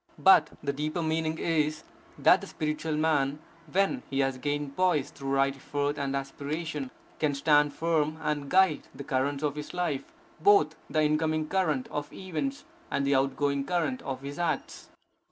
[0.17, 1.83] But the deeper meaning is,
[2.17, 3.37] that the spiritual man,
[3.71, 6.89] when he has gained poise through right effort and aspiration,
[7.19, 10.05] can stand firm, and guide the currents of his life,
[10.39, 14.89] both the incoming current of events, and the outgoing current of his acts.